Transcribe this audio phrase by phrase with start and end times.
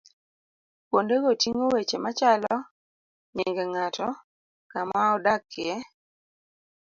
[0.87, 2.55] Kuondego ting'o weche machalo
[3.35, 4.07] nyinge ng'ato,
[4.71, 5.75] kama odakie.